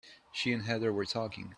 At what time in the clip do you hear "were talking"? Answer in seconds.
0.91-1.49